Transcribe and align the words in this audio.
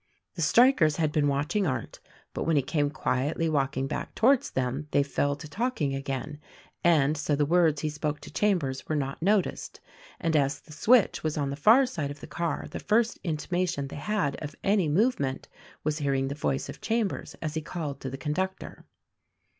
The 0.33 0.41
strikers 0.41 0.95
had 0.95 1.11
been 1.11 1.27
watching 1.27 1.67
Arndt; 1.67 1.99
but 2.33 2.41
when 2.45 2.55
he 2.55 2.63
came 2.63 2.89
quietly 2.89 3.47
walking 3.47 3.85
back 3.85 4.15
towards 4.15 4.49
them 4.49 4.87
they 4.89 5.03
fell 5.03 5.35
to 5.35 5.47
talk 5.47 5.79
ing 5.79 5.93
again, 5.93 6.39
and 6.83 7.15
so 7.15 7.35
the 7.35 7.45
words 7.45 7.81
he 7.81 7.89
spoke 7.89 8.19
to 8.21 8.31
Chambers 8.33 8.89
were 8.89 8.95
not 8.95 9.21
noticed; 9.21 9.79
and 10.19 10.35
as 10.35 10.59
the 10.59 10.71
switch 10.73 11.21
was 11.23 11.37
on 11.37 11.51
the 11.51 11.55
far 11.55 11.85
side 11.85 12.09
of 12.09 12.19
the 12.19 12.25
car 12.25 12.65
the 12.71 12.79
first 12.79 13.19
intimation 13.23 13.89
they 13.89 13.95
had 13.97 14.37
of 14.37 14.55
any 14.63 14.89
movement 14.89 15.47
was 15.83 15.99
hearing 15.99 16.29
the 16.29 16.33
voice 16.33 16.67
of 16.67 16.81
Chambers 16.81 17.35
as 17.39 17.53
he 17.53 17.61
called 17.61 18.01
to 18.01 18.09
the 18.09 18.17
con 18.17 18.33
ductor. 18.33 18.85